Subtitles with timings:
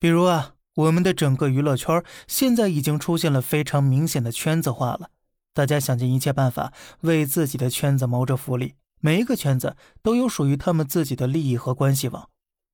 [0.00, 5.10] 比如啊，我们的整个娱乐圈现在已经出现了非常明显的圈子化了，
[5.52, 12.30] 大家想尽一切办法为自己的圈子谋着福利，每一个圈子都有属于他们自己的利益和关系网，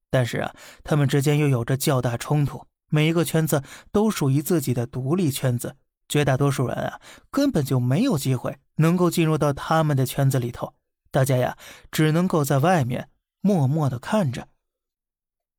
[0.09, 0.55] 但是啊，
[0.85, 5.75] 他们之间又有着较大冲突，每一个圈子都属于自己的独立圈子，
[6.09, 7.01] 绝大多数人啊
[7.33, 10.75] 根本就没有机会能够进入到他们的圈子里头，
[11.11, 11.59] 大家呀
[11.91, 14.47] 只能够在外面默默的看着，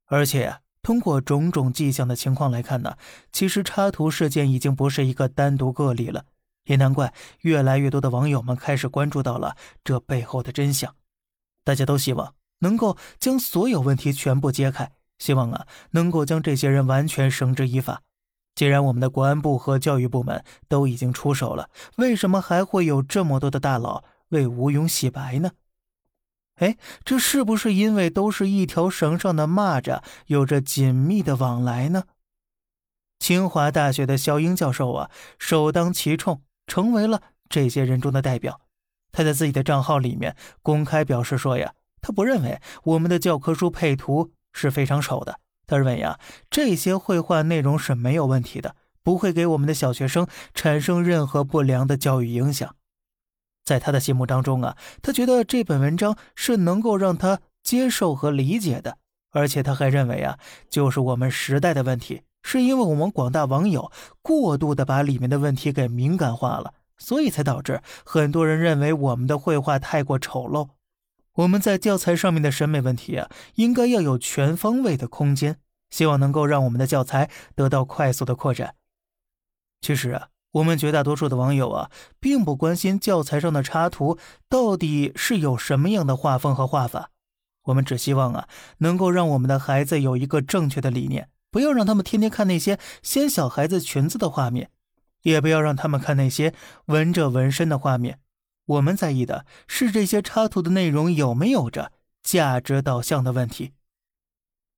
[0.06, 0.62] 而且。
[0.88, 2.96] 通过种种迹象的情况来看呢，
[3.34, 6.24] 其实插图事件已经不是一个单独个例了，
[6.64, 10.96] 也难怪越来越多的网友们开始关注到了这背后的真相。
[11.66, 18.04] 大家都希望能够将所有问题全部揭开，希望啊能够将这些人完全绳之以法。
[18.56, 25.52] 既然我们的国安部和教育部门都已经出手了，为什么还会有这么多的大佬为吴勇洗白呢？
[26.58, 32.04] 哎，这是不是因为都是一条绳上的蚂蚱，有着紧密的往来呢？
[33.20, 38.62] 清华大学的肖英教授啊，首当其冲，成为了这些人中的代表。
[39.12, 45.40] 他在自己的账号里面公开表示说呀，他不认为我们的教科书配图是非常丑的。
[45.66, 52.77] 他认为呀，这些绘画内容是没有问题的，不会给我们的小学生产生任何不良的教育影响。
[53.68, 58.98] 在他的心目当中啊，他觉得这本文章是能够让他接受和理解的，
[59.32, 63.92] 而且他还认为啊，就是我们时代的问题，是因为我们广大网友
[64.22, 70.70] 过度的把里面的问题给敏感化了，所以才导致很多人认为我们的绘画太过丑陋。
[71.34, 75.58] 我们在教材上面的审美问题啊，应该要有全方位的空间，
[75.90, 78.76] 希望能够让我们的教材得到快速的扩展。
[79.82, 80.30] 其实啊。
[80.58, 84.18] 我们绝大多数的网友啊，并不关心教材上的插图
[84.50, 87.12] 到底是有什么样的画风和画法，
[87.66, 88.48] 我们只希望啊，
[88.80, 94.72] 能够让我们的孩子有一个正确的理念，不要让他们天天看那些掀小孩子裙子的画面，
[95.22, 96.54] 也不要让他们看那些
[96.86, 98.20] 纹着纹身的画面。
[98.66, 101.92] 我们在意的是这些插图的内容有没有着
[102.24, 103.74] 价值导向的问题。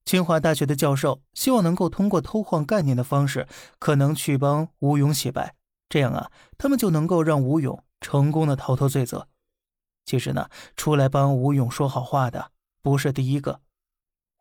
[0.03, 3.47] 清华大学的教授希望能够通过偷换概念的方式，
[3.79, 5.55] 可能去帮吴勇洗白。
[5.89, 9.27] 这样啊，他们就能够让吴勇成功的逃脱罪责。
[10.05, 12.51] 其实呢，出来帮吴勇说好话的
[12.83, 13.61] 不是第一个，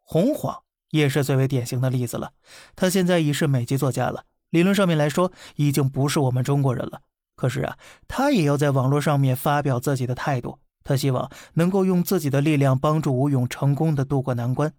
[0.01, 2.33] 洪晃也是最为典型的例子了。
[2.77, 7.01] 他现在已是美籍作家了，理论上面来说已经不是我们中国人了。
[7.35, 14.75] 可是啊，他也要在网络上面发表自己的态度，他希望能够用自己的力量帮助吴勇成功的渡过难关。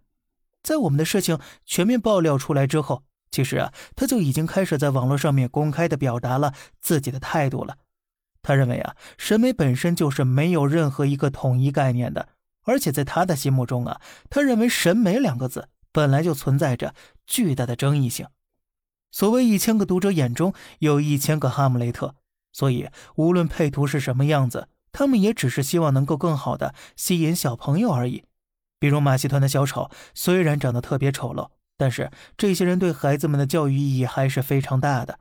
[0.61, 3.03] 在我们的事情全面爆料出来之后。
[3.31, 7.77] 其实啊，他就已经开始在网络上面公开的表达了自己的态度了。
[8.41, 12.29] 他认为啊，审美本身就是没有任何一个统一概念的，
[12.63, 16.95] 而且在他的心目中啊，他认为“审美”两个字本来就存在着
[17.27, 18.27] 巨大的争议性。
[19.11, 22.15] 所谓一千个读者眼中有一千个哈姆雷特，
[22.51, 28.23] 所以无论配图是什么样子，他们也只是希望能够更好的吸引小朋友而已。
[28.79, 31.49] 比如马戏团的小丑，虽然长得特别丑陋。
[31.79, 35.17] 但是这些人对孩子们的教育意义还是非常大的，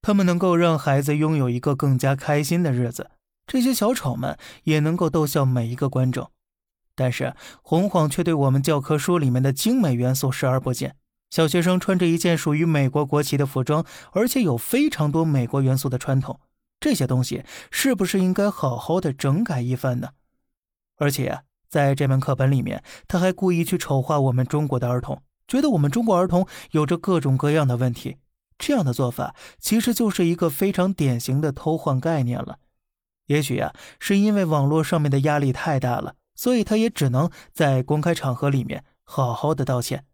[0.00, 3.10] 他们能够让孩子拥有一个更加开心的日子。
[3.48, 6.30] 这些小丑们也能够逗笑每一个观众。
[6.94, 10.94] 但是洪晃却对我们教科书里面的精美元素视而不见。
[11.30, 16.38] 小学生穿着一件属于美国国旗的服装，而且有非常多美国元素的传统，
[16.78, 20.10] 这些东西是不是应该好好的整改一番呢？
[20.98, 25.20] 而且，在这门课本里面，他还故意去丑化我们中国的儿童。
[25.46, 28.16] 觉得我们中国儿童有着各种各样的问题，
[28.58, 32.58] 这样的做法其实就是一个非常典型的偷换概念了。
[33.26, 40.04] 也许啊，是因为网络上面的压力太大了，所以他也只能在公开场合里面好好的道歉。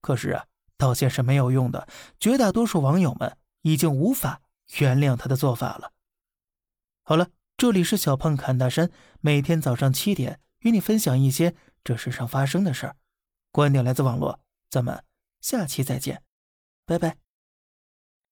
[0.00, 0.46] 可是啊，
[0.76, 1.86] 道歉是没有用的，
[2.18, 4.40] 绝大多数网友们已经无法
[4.78, 5.92] 原谅他的做法了。
[7.02, 8.90] 好了，这里是小胖侃大山，
[9.20, 12.96] 每天早上七点与你分享一些这世上发生的事儿，
[13.50, 14.40] 观点来自网络。
[14.70, 15.04] 咱们
[15.40, 16.22] 下期再见，
[16.84, 17.27] 拜拜。